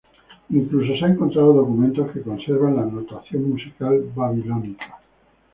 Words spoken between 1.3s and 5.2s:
documentos que conservan la notación musical babilónica.